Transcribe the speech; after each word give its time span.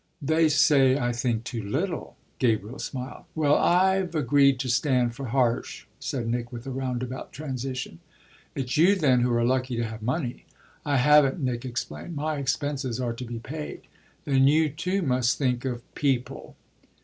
'""They 0.23 0.49
say 0.49 0.97
I 0.97 1.11
think 1.13 1.43
too 1.43 1.61
little," 1.61 2.17
Gabriel 2.39 2.79
smiled. 2.79 3.25
"Well, 3.35 3.53
I've 3.53 4.15
agreed 4.15 4.59
to 4.61 4.67
stand 4.67 5.13
for 5.13 5.27
Harsh," 5.27 5.85
said 5.99 6.27
Nick 6.27 6.51
with 6.51 6.65
a 6.65 6.71
roundabout 6.71 7.31
transition. 7.31 7.99
"It's 8.55 8.77
you 8.77 8.95
then 8.95 9.19
who 9.21 9.31
are 9.31 9.45
lucky 9.45 9.75
to 9.77 9.83
have 9.85 10.01
money." 10.01 10.45
"I 10.87 10.97
haven't," 10.97 11.39
Nick 11.39 11.65
explained. 11.65 12.15
"My 12.15 12.37
expenses 12.37 12.99
are 12.99 13.13
to 13.13 13.23
be 13.25 13.37
paid." 13.37 13.81
"Then 14.25 14.47
you 14.47 14.69
too 14.71 15.03
must 15.03 15.37
think 15.37 15.65
of 15.65 15.83
'people.'" 15.93 16.55